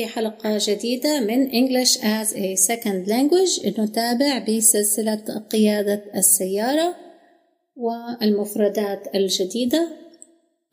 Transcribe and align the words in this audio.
في 0.00 0.06
حلقة 0.06 0.58
جديدة 0.60 1.20
من 1.20 1.50
English 1.50 1.96
as 1.98 2.32
a 2.32 2.56
Second 2.56 3.06
Language. 3.06 3.66
نتابع 3.80 4.38
بسلسلة 4.38 5.38
قيادة 5.38 6.04
السيارة 6.14 6.96
والمفردات 7.76 9.14
الجديدة. 9.14 9.88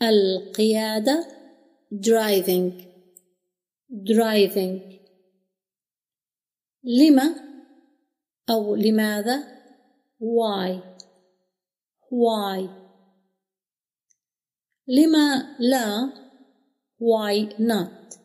القيادة 0.01 1.27
driving. 1.93 2.71
driving. 3.91 4.79
لما؟ 6.83 7.35
أو 8.49 8.75
لماذا؟ 8.75 9.43
why. 10.21 10.81
why. 12.11 12.69
لما 14.87 15.55
لا؟ 15.59 16.13
why 16.99 17.59
not. 17.59 18.16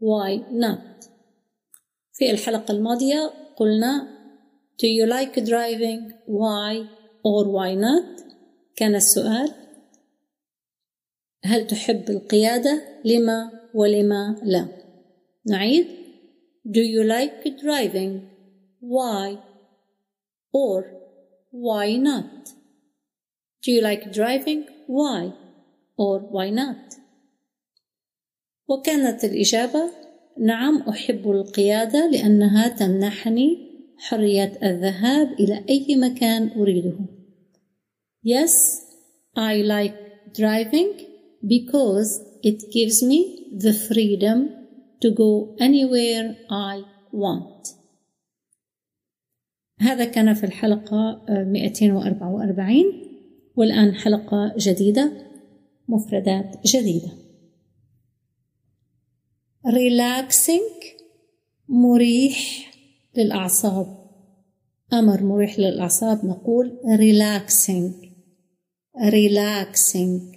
Why 0.00 0.42
not 0.50 1.08
في 2.12 2.30
الحلقة 2.30 2.72
الماضية 2.72 3.32
قلنا 3.56 4.18
do 4.82 4.86
you 4.86 5.06
like 5.06 5.44
driving 5.44 6.12
why 6.26 6.86
or 7.24 7.44
why 7.44 7.74
not 7.74 8.22
كان 8.76 8.94
السؤال 8.94 9.54
هل 11.44 11.66
تحب 11.66 12.10
القيادة 12.10 12.82
لما 13.04 13.50
ولما 13.74 14.40
لا 14.42 14.68
نعيد 15.46 15.86
do 16.68 16.80
you 16.80 17.02
like 17.02 17.44
driving 17.56 18.28
why 18.80 19.38
or 20.52 20.84
why 21.50 21.96
not 21.96 22.50
do 23.62 23.72
you 23.72 23.80
like 23.80 24.12
driving 24.12 24.64
why 24.86 25.32
or 25.96 26.18
why 26.20 26.50
not 26.50 26.97
وكانت 28.68 29.24
الإجابة 29.24 29.90
نعم 30.38 30.82
أحب 30.82 31.30
القيادة 31.30 32.10
لأنها 32.10 32.68
تمنحني 32.68 33.68
حرية 33.98 34.58
الذهاب 34.62 35.32
إلى 35.32 35.64
أي 35.68 35.96
مكان 35.96 36.48
أريده. 36.48 36.98
Yes, 38.24 38.54
I 39.36 39.62
like 39.62 39.94
driving 40.34 40.90
because 41.44 42.10
it 42.42 42.58
gives 42.72 43.02
me 43.02 43.20
the 43.64 43.72
freedom 43.72 44.38
to 45.02 45.10
go 45.10 45.56
anywhere 45.60 46.36
I 46.50 46.82
want. 47.12 47.68
هذا 49.80 50.04
كان 50.04 50.34
في 50.34 50.44
الحلقة 50.44 51.24
244 51.28 52.84
والآن 53.56 53.94
حلقة 53.94 54.54
جديدة 54.58 55.12
مفردات 55.88 56.56
جديدة. 56.66 57.27
Relaxing 59.68 60.98
مريح 61.68 62.70
للأعصاب. 63.16 63.98
أمر 64.92 65.22
مريح 65.22 65.58
للأعصاب 65.58 66.24
نقول 66.24 66.78
relaxing. 66.84 68.08
relaxing. 68.96 70.36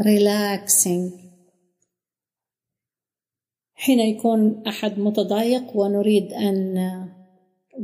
relaxing. 0.00 1.26
حين 3.74 4.00
يكون 4.00 4.66
أحد 4.66 4.98
متضايق 4.98 5.76
ونريد 5.76 6.32
أن 6.32 6.76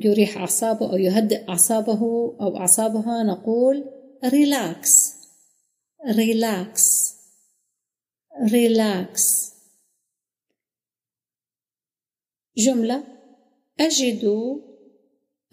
يريح 0.05 0.37
أعصابه 0.39 0.93
أو 0.93 0.97
يهدئ 0.97 1.49
أعصابه 1.49 2.01
أو 2.41 2.57
أعصابها 2.57 3.23
نقول 3.23 3.85
relax. 4.25 4.89
relax. 6.07 6.81
relax. 8.51 9.52
جملة. 12.57 13.03
أجد 13.81 14.25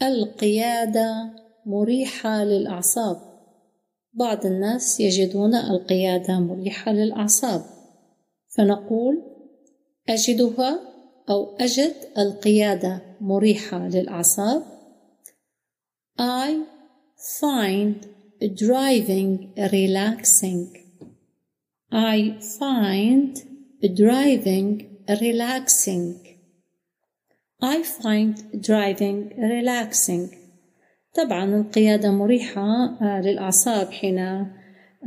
القيادة 0.02 1.36
مريحة 1.66 2.44
للأعصاب. 2.44 3.18
بعض 4.14 4.46
الناس 4.46 5.00
يجدون 5.00 5.56
القيادة 5.56 6.40
مريحة 6.40 6.92
للأعصاب. 6.92 7.66
فنقول 8.48 9.24
أجدها 10.09 10.80
أو 11.30 11.56
أجد 11.58 11.96
القيادة 12.18 13.02
مريحة 13.22 13.88
للأعصاب. 13.88 14.64
I 16.20 16.64
find 17.40 17.96
driving 18.42 19.54
relaxing. 19.58 20.68
I 21.92 22.40
find 22.59 23.32
driving 23.96 24.72
relaxing. 25.09 26.28
I 27.62 27.84
find 27.84 28.36
driving 28.62 29.34
relaxing. 29.38 30.36
طبعا 31.16 31.56
القيادة 31.56 32.12
مريحة 32.12 32.97
للأعصاب 33.22 33.88
حين 33.92 34.46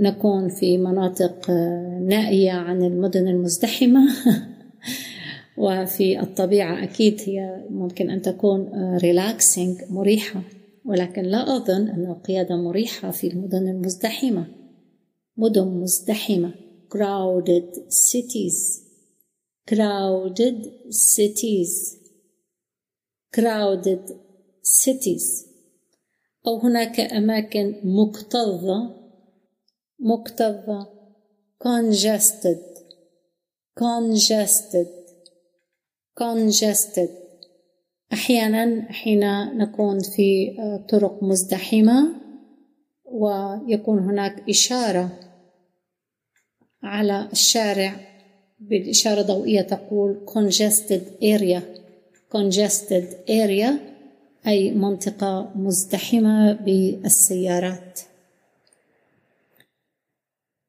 نكون 0.01 0.49
في 0.49 0.79
مناطق 0.79 1.51
نائية 2.09 2.53
عن 2.53 2.83
المدن 2.83 3.29
المزدحمة. 3.29 4.01
وفي 5.59 6.21
الطبيعة 6.21 6.85
أكيد 6.85 7.21
هي 7.27 7.67
ممكن 7.71 8.11
أن 8.11 8.23
تكون 8.23 8.71
relaxing 8.99 9.91
مريحة. 9.91 10.43
ولكن 10.85 11.23
لا 11.23 11.57
أظن 11.57 11.89
أن 11.89 12.07
القيادة 12.07 12.57
مريحة 12.57 13.11
في 13.11 13.27
المدن 13.27 13.69
المزدحمة. 13.69 14.47
مدن 15.37 15.67
مزدحمة. 15.69 16.55
crowded 16.95 17.75
cities. 17.89 18.83
crowded 19.71 20.67
cities. 20.91 22.02
Crowded 23.37 24.05
cities. 24.63 25.53
أو 26.47 26.59
هناك 26.59 27.01
أماكن 27.01 27.75
مكتظة 27.85 28.97
مكتظة 30.01 30.89
congested 31.65 32.61
congested 33.81 34.89
congested. 36.21 37.09
أحيانا 38.13 38.93
حين 38.93 39.21
نكون 39.59 39.99
في 39.99 40.57
طرق 40.89 41.23
مزدحمة 41.23 42.23
ويكون 43.05 43.99
هناك 43.99 44.49
إشارة 44.49 45.21
على 46.83 47.29
الشارع 47.33 47.97
بالإشارة 48.59 49.23
ضوئية 49.23 49.63
تقول 49.63 50.27
congested 50.29 51.03
area. 51.23 51.82
Congested 52.35 53.05
area 53.29 53.93
أي 54.47 54.71
منطقة 54.71 55.53
مزدحمة 55.57 56.53
بالسيارات. 56.53 58.01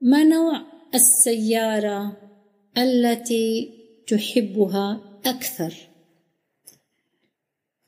ما 0.01 0.24
نوع 0.24 0.62
السيارة 0.96 2.18
التي 2.78 3.71
تحبها 4.07 5.01
أكثر؟ 5.25 5.74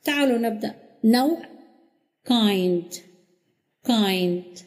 تعالوا 0.03 0.37
نبدأ. 0.37 0.75
نوع 1.03 1.41
kind 2.27 2.95
kind 3.87 4.59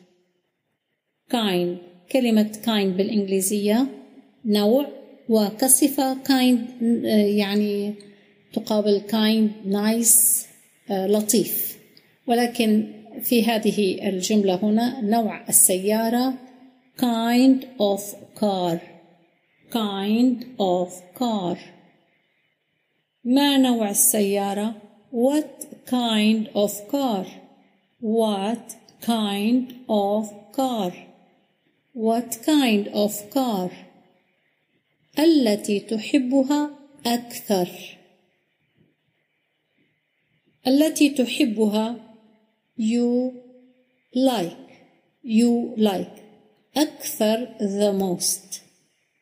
kind. 1.32 1.76
كلمة 2.12 2.52
kind 2.64 2.96
بالإنجليزية 2.96 3.86
نوع 4.44 4.86
وكصفة 5.28 6.14
kind 6.14 6.82
يعني 7.12 7.94
تقابل 8.52 9.02
kind 9.10 9.72
nice 9.72 10.46
لطيف 10.90 11.78
ولكن 12.26 12.92
في 13.22 13.44
هذه 13.44 14.08
الجملة 14.08 14.54
هنا 14.62 15.00
نوع 15.00 15.48
السيارة 15.48 16.34
kind 17.00 17.64
of 17.78 18.00
car 18.40 18.78
kind 19.70 20.44
of 20.58 20.90
car 21.18 21.58
ما 23.24 23.56
نوع 23.56 23.90
السيارة 23.90 24.74
what 25.12 25.64
kind 25.90 26.48
of 26.54 26.72
car 26.92 27.26
what 28.00 28.76
kind 29.06 29.72
of 29.88 30.24
car 30.56 30.92
what 31.94 32.30
kind 32.46 32.88
of 32.94 33.12
car 33.34 33.70
التي 35.18 35.80
تحبها 35.80 36.70
أكثر 37.06 37.97
التي 40.68 41.10
تحبها 41.10 41.96
you 42.78 43.32
like 44.14 44.68
you 45.24 45.74
like 45.76 46.22
أكثر 46.76 47.48
the 47.60 47.92
most 47.92 48.60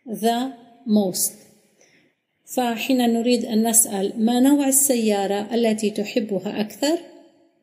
the 0.06 0.52
most 0.86 1.32
فحين 2.54 2.98
نريد 2.98 3.44
أن 3.44 3.68
نسأل 3.68 4.12
ما 4.24 4.40
نوع 4.40 4.68
السيارة 4.68 5.54
التي 5.54 5.90
تحبها 5.90 6.60
أكثر 6.60 6.98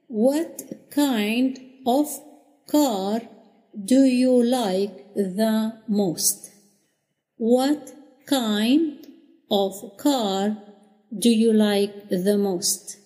What 0.09 0.61
kind 0.91 1.59
of 1.87 2.07
car 2.67 3.21
do 3.91 4.03
you 4.03 4.43
like 4.43 5.13
the 5.15 5.73
most? 5.87 6.51
What 7.37 7.93
kind 8.27 9.07
of 9.49 9.97
car 9.97 10.57
do 11.17 11.29
you 11.29 11.51
like 11.51 12.09
the 12.09 12.37
most? 12.37 13.02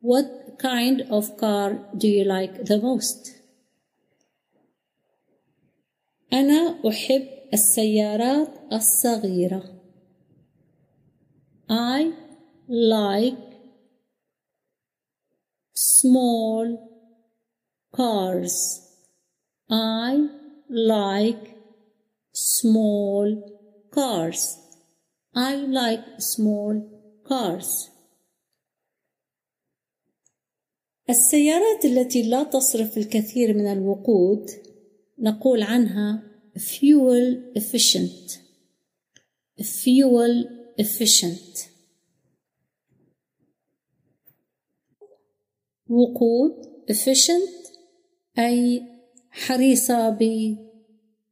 What 0.00 0.58
kind 0.58 1.00
of 1.10 1.36
car 1.36 1.78
do 1.96 2.08
you 2.08 2.24
like 2.24 2.64
the 2.64 2.78
most? 2.78 3.44
أنا 6.32 6.88
أحب 6.88 7.28
السيارات 7.52 8.48
الصغيرة. 8.72 9.62
I 11.70 12.12
like 12.68 13.54
small 15.72 16.78
cars. 17.92 18.80
I 19.70 20.28
like 20.68 21.56
small 22.32 23.26
cars. 23.90 24.58
I 25.34 25.54
like 25.56 26.04
small 26.18 26.74
cars. 27.26 27.90
السيارات 31.09 31.85
التي 31.85 32.23
لا 32.23 32.43
تصرف 32.43 32.97
الكثير 32.97 33.57
من 33.57 33.67
الوقود 33.67 34.49
نقول 35.19 35.61
عنها 35.63 36.23
fuel 36.57 37.57
efficient. 37.59 38.39
fuel 39.61 40.47
efficient. 40.81 41.69
وقود 45.89 46.83
efficient 46.91 47.71
أي 48.39 48.83
حريصة 49.29 50.09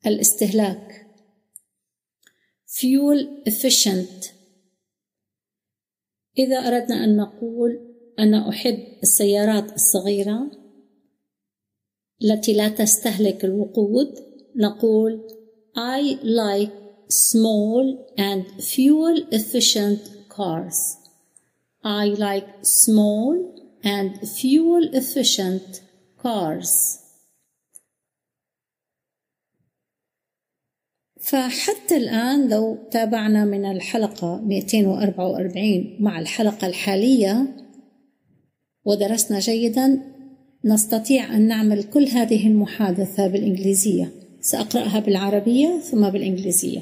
بالاستهلاك. 0.03 1.07
fuel 2.67 3.49
efficient. 3.49 4.27
إذا 6.37 6.57
أردنا 6.57 7.03
أن 7.03 7.17
نقول 7.17 7.86
أنا 8.19 8.49
أحب 8.49 8.79
السيارات 9.03 9.73
الصغيرة 9.73 10.51
التي 12.23 12.53
لا 12.53 12.69
تستهلك 12.69 13.45
الوقود 13.45 14.13
نقول 14.55 15.27
I 15.77 16.17
like 16.23 16.73
small 17.09 17.83
and 18.17 18.45
fuel 18.71 19.15
efficient 19.31 20.01
cars. 20.29 20.97
I 21.83 22.05
like 22.27 22.47
small 22.63 23.33
and 23.83 24.11
fuel 24.37 24.83
efficient 24.93 25.81
cars. 26.23 26.99
فحتى 31.21 31.97
الآن 31.97 32.49
لو 32.49 32.77
تابعنا 32.91 33.45
من 33.45 33.65
الحلقة 33.65 34.41
244 34.41 35.97
مع 35.99 36.19
الحلقة 36.19 36.67
الحالية 36.67 37.66
ودرسنا 38.87 39.39
جيدا 39.39 39.99
نستطيع 40.65 41.35
أن 41.35 41.47
نعمل 41.47 41.83
كل 41.83 42.07
هذه 42.07 42.47
المحادثة 42.47 43.27
بالإنجليزية. 43.27 44.11
سأقرأها 44.41 44.99
بالعربية 44.99 45.79
ثم 45.79 46.09
بالإنجليزية. 46.09 46.81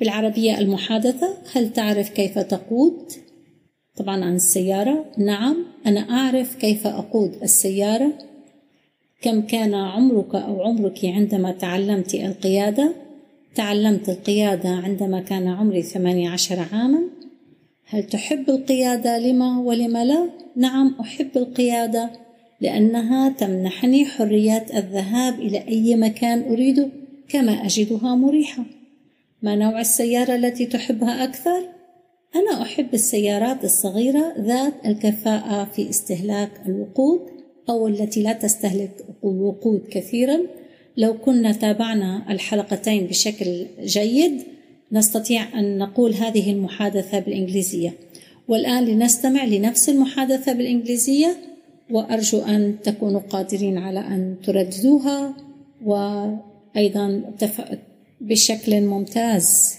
بالعربية 0.00 0.58
المحادثة 0.58 1.34
هل 1.52 1.72
تعرف 1.72 2.10
كيف 2.10 2.38
تقود؟ 2.38 3.12
طبعا 3.96 4.24
عن 4.24 4.34
السيارة. 4.36 5.04
نعم 5.18 5.56
أنا 5.86 6.00
أعرف 6.00 6.56
كيف 6.56 6.86
أقود 6.86 7.34
السيارة. 7.42 8.12
كم 9.22 9.40
كان 9.40 9.74
عمرك 9.74 10.34
أو 10.34 10.62
عمرك 10.62 11.04
عندما 11.04 11.52
تعلمت 11.52 12.14
القيادة؟ 12.14 12.92
تعلمت 13.54 14.08
القيادة 14.08 14.68
عندما 14.68 15.20
كان 15.20 15.48
عمري 15.48 15.82
18 15.82 16.58
عاما. 16.72 17.17
هل 17.90 18.02
تحب 18.02 18.50
القيادة 18.50 19.18
لما 19.18 19.58
ولم 19.58 19.96
لا؟ 19.96 20.30
نعم 20.56 20.94
أحب 21.00 21.28
القيادة 21.36 22.10
لأنها 22.60 23.28
تمنحني 23.28 24.04
حرية 24.04 24.66
الذهاب 24.74 25.40
إلى 25.40 25.68
أي 25.68 25.96
مكان 25.96 26.42
أريده 26.42 26.88
كما 27.28 27.52
أجدها 27.52 28.14
مريحة. 28.14 28.64
ما 29.42 29.56
نوع 29.56 29.80
السيارة 29.80 30.34
التي 30.34 30.66
تحبها 30.66 31.24
أكثر؟ 31.24 31.68
أنا 32.36 32.62
أحب 32.62 32.94
السيارات 32.94 33.64
الصغيرة 33.64 34.34
ذات 34.38 34.74
الكفاءة 34.86 35.64
في 35.64 35.90
استهلاك 35.90 36.50
الوقود 36.66 37.20
أو 37.68 37.86
التي 37.86 38.22
لا 38.22 38.32
تستهلك 38.32 39.06
الوقود 39.24 39.88
كثيرا. 39.90 40.38
لو 40.96 41.18
كنا 41.18 41.52
تابعنا 41.52 42.32
الحلقتين 42.32 43.06
بشكل 43.06 43.66
جيد 43.84 44.57
نستطيع 44.92 45.58
أن 45.58 45.78
نقول 45.78 46.14
هذه 46.14 46.52
المحادثة 46.52 47.18
بالإنجليزية. 47.18 47.94
والآن 48.48 48.84
لنستمع 48.84 49.44
لنفس 49.44 49.88
المحادثة 49.88 50.52
بالإنجليزية 50.52 51.36
وأرجو 51.90 52.38
أن 52.38 52.76
تكونوا 52.82 53.20
قادرين 53.20 53.78
على 53.78 54.00
أن 54.00 54.36
ترددوها 54.44 55.36
وأيضا 55.84 57.34
بشكل 58.20 58.80
ممتاز 58.80 59.74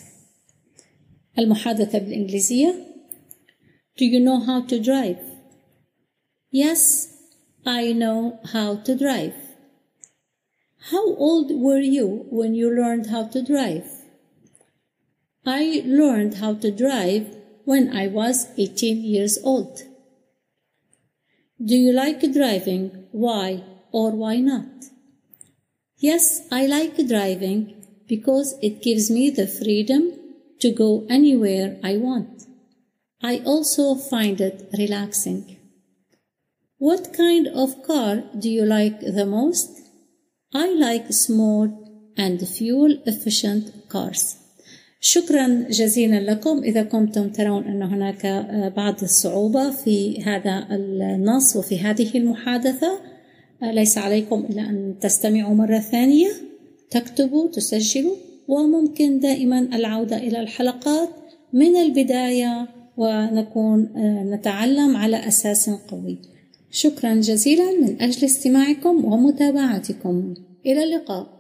المحادثة 1.40 2.00
بالإنجليزية 2.00 2.86
Do 4.00 4.06
you 4.06 4.22
know 4.22 4.40
how 4.40 4.62
to 4.62 4.80
drive? 4.80 5.20
Yes, 6.52 7.08
I 7.66 7.92
know 7.92 8.40
how 8.54 8.78
to 8.86 8.96
drive. 8.96 9.36
How 10.92 11.06
old 11.16 11.52
were 11.52 11.82
you 11.82 12.26
when 12.32 12.56
you 12.56 12.74
learned 12.74 13.08
how 13.08 13.24
to 13.28 13.42
drive? 13.42 13.99
I 15.46 15.84
learned 15.86 16.36
how 16.36 16.56
to 16.56 16.72
drive 16.72 17.36
when 17.66 17.96
I 17.96 18.08
was 18.08 18.48
18 18.58 19.04
years 19.04 19.38
old. 19.44 19.84
Do 21.64 21.76
you 21.76 21.92
like 21.92 22.22
driving? 22.34 23.08
Why 23.12 23.64
or 23.92 24.12
why 24.12 24.38
not? 24.38 24.86
Yes, 25.98 26.48
I 26.52 26.66
like 26.66 26.96
driving 27.08 27.86
because 28.08 28.56
it 28.62 28.82
gives 28.82 29.12
me 29.12 29.30
the 29.30 29.48
freedom 29.48 30.14
to 30.62 30.72
go 30.72 31.06
anywhere 31.10 31.78
I 31.84 31.98
want. 31.98 32.44
I 33.22 33.40
also 33.46 33.96
find 33.96 34.40
it 34.40 34.70
relaxing. 34.78 35.58
What 36.78 37.14
kind 37.14 37.48
of 37.48 37.84
car 37.84 38.24
do 38.38 38.50
you 38.50 38.66
like 38.66 39.02
the 39.02 39.26
most? 39.26 39.70
I 40.54 40.72
like 40.74 41.12
small 41.12 42.14
and 42.18 42.40
fuel 42.48 42.98
efficient 43.06 43.90
cars. 43.90 44.39
شكرا 45.02 45.48
جزيلا 45.70 46.32
لكم. 46.32 46.64
إذا 46.64 46.84
كنتم 46.84 47.30
ترون 47.30 47.64
أن 47.64 47.84
هناك 47.84 48.26
بعض 48.76 49.04
الصعوبة 49.04 49.70
في 49.72 50.24
هذا 50.24 50.68
النص 50.72 51.56
وفي 51.56 51.80
هذه 51.80 52.18
المحادثة 52.18 53.00
ليس 53.62 53.98
عليكم 53.98 54.46
إلا 54.50 54.62
أن 54.62 54.96
تستمعوا 55.02 55.56
مرة 55.56 55.80
ثانية 55.80 56.30
تكتبوا 56.90 57.48
تسجلوا 57.48 58.16
وممكن 58.48 59.20
دائما 59.20 59.60
العودة 59.60 60.18
إلى 60.18 60.40
الحلقات 60.40 61.10
من 61.54 61.76
البداية 61.76 62.68
ونكون 62.98 63.90
نتعلم 64.34 64.98
على 64.98 65.28
أساس 65.28 65.70
قوي. 65.70 66.18
شكرا 66.72 67.16
جزيلا 67.16 67.72
من 67.82 68.02
أجل 68.02 68.26
استماعكم 68.26 69.06
ومتابعتكم. 69.06 70.34
إلى 70.66 70.84
اللقاء. 70.84 71.39